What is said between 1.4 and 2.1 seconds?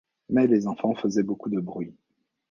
de bruit.